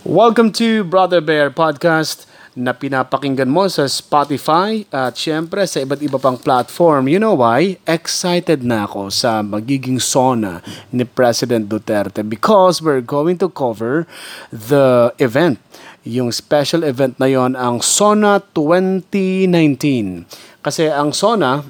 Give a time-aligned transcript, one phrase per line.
[0.00, 2.24] Welcome to Brother Bear Podcast
[2.56, 7.04] na pinapakinggan mo sa Spotify at syempre sa iba't iba pang platform.
[7.04, 7.76] You know why?
[7.84, 14.08] Excited na ako sa magiging SONA ni President Duterte because we're going to cover
[14.48, 15.60] the event.
[16.08, 20.24] Yung special event na yon ang SONA 2019.
[20.64, 21.60] Kasi ang SONA,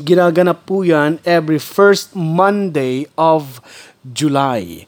[0.00, 3.60] ginaganap po yan every first Monday of
[4.12, 4.86] July.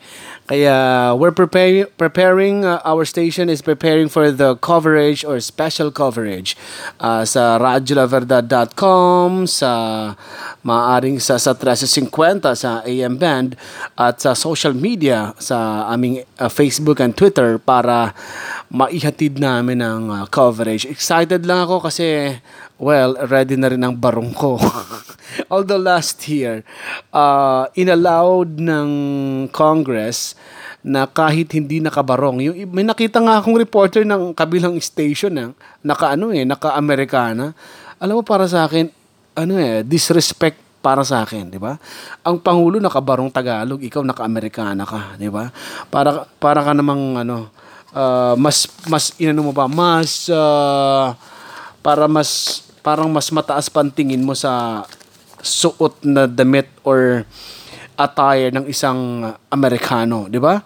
[0.48, 6.56] Kaya we're preparing preparing uh, our station is preparing for the coverage or special coverage
[7.04, 9.72] uh, sa radyolaverdad.com sa
[10.64, 13.60] maaring sa sa 1350 sa AM band
[14.00, 18.16] at sa social media sa aming uh, Facebook and Twitter para
[18.68, 20.84] maihatid namin ang uh, coverage.
[20.84, 22.36] Excited lang ako kasi
[22.78, 24.56] well, ready na rin ang barong ko.
[25.52, 26.62] Although last year,
[27.10, 28.90] uh, inallowed ng
[29.50, 30.38] Congress
[30.84, 32.38] na kahit hindi nakabarong.
[32.40, 35.44] Yung, may nakita nga akong reporter ng kabilang station na
[35.82, 37.52] naka ano eh, naka-Amerikana.
[37.98, 38.86] Alam mo para sa akin,
[39.34, 41.74] ano eh, disrespect para sa akin, di ba?
[42.22, 45.50] Ang pangulo nakabarong Tagalog, ikaw naka-Amerikana ka, di ba?
[45.90, 47.50] Para para ka namang ano,
[47.92, 51.14] uh, mas mas inano mo ba, mas uh,
[51.80, 54.84] para mas parang mas mataas pantingin mo sa
[55.40, 57.22] suot na damit or
[57.98, 60.62] attire ng isang Amerikano, di ba?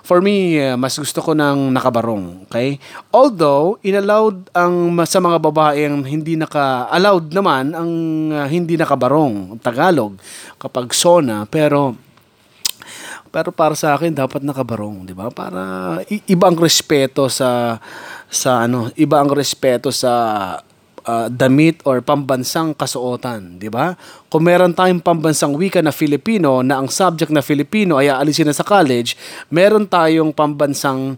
[0.00, 2.80] For me, uh, mas gusto ko ng nakabarong, okay?
[3.14, 7.90] Although, inallowed ang sa mga babae ang hindi naka allowed naman ang
[8.50, 10.18] hindi nakabarong, Tagalog
[10.58, 12.09] kapag sona, pero
[13.30, 15.30] pero para sa akin dapat nakabarong, 'di ba?
[15.30, 15.62] Para
[16.26, 17.78] ibang respeto sa
[18.26, 20.12] sa ano, iba ang respeto sa
[21.06, 23.94] uh, damit or pambansang kasuotan, di ba?
[24.26, 28.56] Kung meron tayong pambansang wika na Filipino na ang subject na Filipino ay aalisin na
[28.56, 29.14] sa college,
[29.48, 31.16] meron tayong pambansang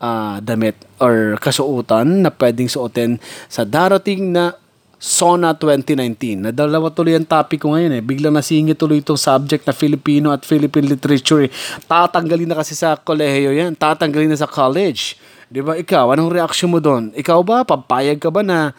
[0.00, 3.18] uh, damit or kasuotan na pwedeng suotin
[3.48, 4.56] sa darating na
[4.98, 6.48] SONA 2019.
[6.48, 8.02] Na dalawa tuloy ang topic ko ngayon eh.
[8.02, 11.46] Biglang nasingit tuloy itong subject na Filipino at Philippine literature.
[11.46, 11.50] Eh.
[11.86, 13.74] Tatanggalin na kasi sa kolehiyo yan.
[13.78, 15.18] Tatanggalin na sa college.
[15.48, 15.78] Di ba?
[15.78, 17.14] Ikaw, anong reaction mo doon?
[17.14, 18.74] Ikaw ba, papayag ka ba na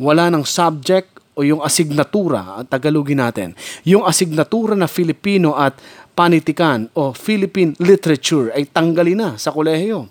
[0.00, 5.78] wala ng subject o yung asignatura, Tagalogin natin, yung asignatura na Filipino at
[6.12, 10.10] panitikan o Philippine literature ay tanggalin na sa kolehiyo.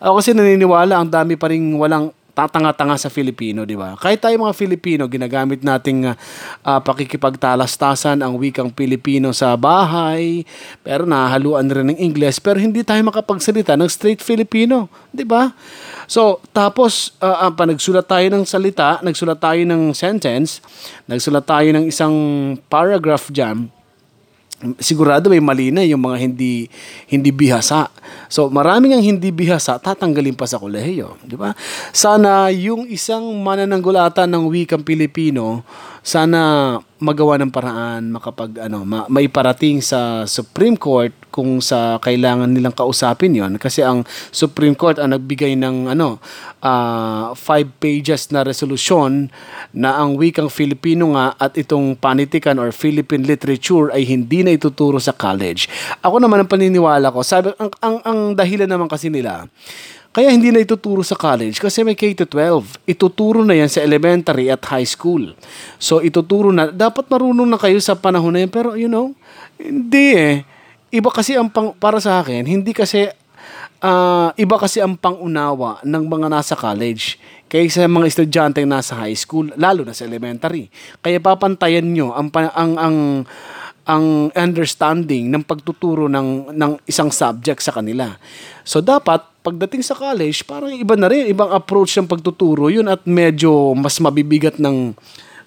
[0.00, 3.98] Ako kasi naniniwala ang dami pa rin walang tatanga-tanga sa Filipino, di ba?
[3.98, 10.46] Kahit tayo mga Filipino, ginagamit nating uh, pakikipagtalastasan ang wikang Filipino sa bahay,
[10.80, 15.50] pero nahaluan rin ng Ingles, pero hindi tayo makapagsalita ng straight Filipino, di ba?
[16.10, 17.66] So, tapos, uh, uh, pa
[18.06, 20.62] tayo ng salita, nagsulat tayo ng sentence,
[21.06, 22.14] nagsulat tayo ng isang
[22.66, 23.70] paragraph dyan,
[24.76, 26.68] sigurado may mali na yung mga hindi
[27.08, 27.88] hindi bihasa.
[28.28, 31.56] So maraming ang hindi bihasa tatanggalin pa sa kolehiyo, di ba?
[31.90, 35.64] Sana yung isang manananggulatan ng wikang Pilipino
[36.00, 42.76] sana magawa ng paraan makapag ano ma, maiparating sa Supreme Court kung sa kailangan nilang
[42.76, 46.20] kausapin yon kasi ang Supreme Court ang nagbigay ng ano
[46.60, 49.32] uh, five pages na resolusyon
[49.72, 55.00] na ang wikang Filipino nga at itong panitikan or Philippine literature ay hindi na ituturo
[55.00, 55.66] sa college.
[56.04, 59.48] Ako naman ang paniniwala ko, sabi ang ang, ang dahilan naman kasi nila
[60.10, 62.82] kaya hindi na ituturo sa college kasi may K-12.
[62.82, 65.38] Ituturo na yan sa elementary at high school.
[65.78, 68.50] So ituturo na, dapat marunong na kayo sa panahon na yan.
[68.50, 69.14] Pero you know,
[69.54, 70.34] hindi eh.
[70.90, 73.06] Iba kasi ang pang, para sa akin, hindi kasi,
[73.86, 77.14] uh, iba kasi ang pangunawa ng mga nasa college
[77.46, 80.66] kaysa mga estudyante nasa high school, lalo na sa elementary.
[80.98, 82.96] Kaya papantayan nyo ang, ang, ang, ang
[84.36, 88.14] understanding ng pagtuturo ng, ng isang subject sa kanila.
[88.62, 93.02] So dapat pagdating sa college, parang iba na rin, ibang approach ng pagtuturo yun at
[93.08, 94.92] medyo mas mabibigat ng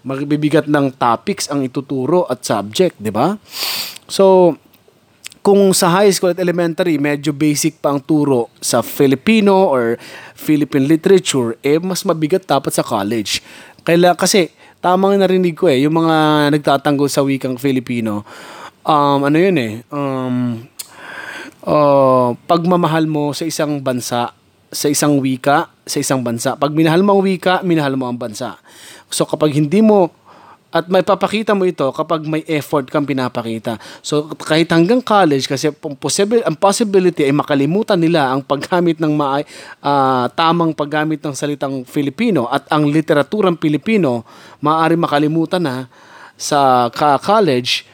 [0.03, 3.39] mabibigat ng topics ang ituturo at subject, di ba?
[4.11, 4.55] So,
[5.39, 9.95] kung sa high school at elementary, medyo basic pa ang turo sa Filipino or
[10.35, 13.39] Philippine literature, eh mas mabigat dapat sa college.
[13.87, 14.51] Kaya kasi,
[14.83, 18.27] tamang narinig ko eh, yung mga nagtatanggol sa wikang Filipino,
[18.83, 20.59] um, ano yun eh, um,
[21.63, 24.35] uh, pagmamahal mo sa isang bansa,
[24.67, 26.59] sa isang wika, sa isang bansa.
[26.59, 28.59] Pag minahal mo ang wika, minahal mo ang bansa.
[29.07, 30.11] So kapag hindi mo
[30.73, 33.77] at may papakita mo ito kapag may effort kang pinapakita.
[34.01, 35.69] So kahit hanggang college kasi
[36.01, 39.45] possible ang possibility ay makalimutan nila ang paggamit ng ma-
[39.85, 44.25] uh, tamang paggamit ng salitang Filipino at ang literaturang Pilipino
[44.65, 45.85] maaari makalimutan na
[46.33, 46.89] sa
[47.21, 47.85] college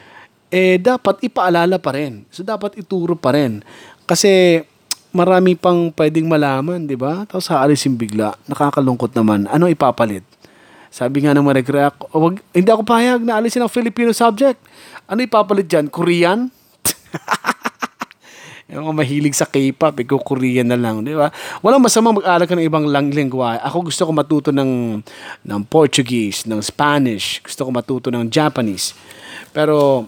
[0.48, 2.24] eh dapat ipaalala pa rin.
[2.32, 3.60] So dapat ituro pa rin.
[4.08, 4.64] Kasi
[5.14, 7.22] marami pang pwedeng malaman, di ba?
[7.28, 8.34] Tapos haalisin bigla.
[8.50, 9.46] Nakakalungkot naman.
[9.46, 10.26] Ano ipapalit?
[10.90, 14.58] Sabi nga ng mga nag-react, wag, hindi ako payag na alisin ang Filipino subject.
[15.06, 15.86] Ano ipapalit dyan?
[15.86, 16.50] Korean?
[18.70, 21.30] Yung mga mahilig sa K-pop, ikaw Korean na lang, di ba?
[21.62, 23.10] Walang masamang mag-aral ka ng ibang lang.
[23.10, 25.02] Ako gusto ko matuto ng,
[25.42, 27.42] ng Portuguese, ng Spanish.
[27.42, 28.94] Gusto ko matuto ng Japanese.
[29.50, 30.06] Pero,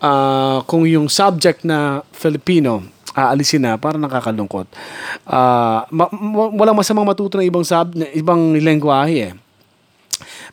[0.00, 2.80] ah, kung yung subject na Filipino,
[3.12, 4.64] aalisin na, para nakakalungkot.
[5.28, 9.32] Ah, ma- ma- walang masamang matuto ng ibang, sub, ng ibang lengguwahe eh.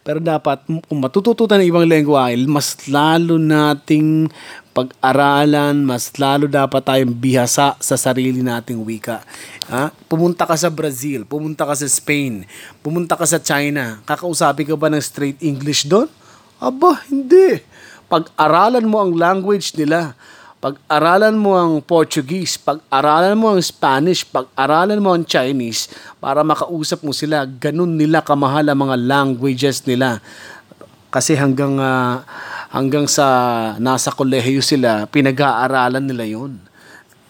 [0.01, 4.31] Pero dapat, kung matututo tayo ng ibang lengguwahe, mas lalo nating
[4.71, 9.19] pag-aralan, mas lalo dapat tayong bihasa sa sarili nating wika.
[9.67, 9.91] Ha?
[10.07, 12.47] Pumunta ka sa Brazil, pumunta ka sa Spain,
[12.79, 16.07] pumunta ka sa China, kakausapin ka ba ng straight English doon?
[16.61, 17.59] Aba, hindi.
[18.07, 20.15] Pag-aralan mo ang language nila,
[20.61, 25.89] pag-aralan mo ang Portuguese, pag-aralan mo ang Spanish, pag-aralan mo ang Chinese,
[26.21, 30.21] para makausap mo sila, ganun nila kamahal ang mga languages nila.
[31.09, 32.21] Kasi hanggang ah,
[32.69, 33.25] hanggang sa
[33.81, 36.61] nasa kolehiyo sila, pinag-aaralan nila 'yon.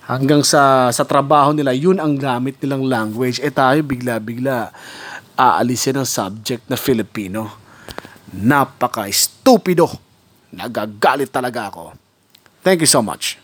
[0.06, 3.40] Hanggang sa sa trabaho nila, 'yun ang gamit nilang language.
[3.40, 4.76] Eh tayo bigla-bigla
[5.42, 7.50] aalisin ang subject na Filipino.
[8.36, 9.90] Napaka-stupido.
[10.54, 12.01] Nagagalit talaga ako.
[12.64, 13.38] Thank you so much.